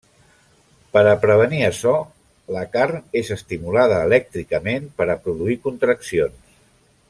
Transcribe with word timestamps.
Per 0.95 1.01
a 1.09 1.17
prevenir 1.25 1.59
açò 1.67 1.93
la 2.55 2.63
carn 2.77 3.05
és 3.21 3.29
estimulada 3.37 4.01
elèctricament 4.09 4.89
per 5.03 5.09
a 5.11 5.19
produir 5.27 5.61
contraccions. 5.69 6.59